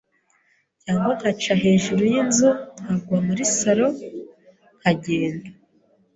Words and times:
cyangwa 0.83 1.11
nkaca 1.17 1.53
hejuru 1.63 2.01
y’inzu 2.11 2.49
nkagwa 2.81 3.17
muri 3.27 3.43
salon 3.57 3.93
nkagenda 4.79 5.49